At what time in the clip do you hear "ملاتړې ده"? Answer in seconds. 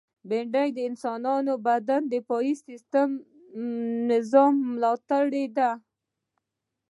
4.73-5.69